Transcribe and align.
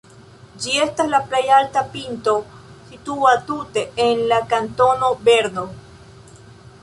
Ĝi 0.61 0.71
estas 0.83 1.09
la 1.15 1.19
plej 1.33 1.41
alta 1.57 1.83
pinto 1.95 2.33
situa 2.93 3.33
tute 3.49 3.83
en 4.07 4.23
la 4.31 4.39
kantono 4.55 5.11
Berno. 5.29 5.67